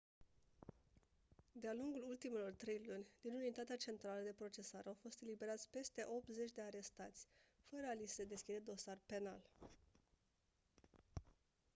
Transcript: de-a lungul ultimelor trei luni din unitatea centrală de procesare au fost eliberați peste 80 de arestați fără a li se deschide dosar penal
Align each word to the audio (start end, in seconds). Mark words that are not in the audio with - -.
de-a 1.51 1.73
lungul 1.73 2.03
ultimelor 2.07 2.51
trei 2.53 2.81
luni 2.87 3.05
din 3.21 3.33
unitatea 3.35 3.75
centrală 3.75 4.19
de 4.23 4.33
procesare 4.37 4.87
au 4.87 4.93
fost 5.01 5.21
eliberați 5.21 5.69
peste 5.69 6.05
80 6.17 6.51
de 6.51 6.61
arestați 6.61 7.27
fără 7.69 7.85
a 7.89 7.93
li 7.93 8.05
se 8.07 8.23
deschide 8.23 8.57
dosar 8.59 8.97
penal 9.05 9.41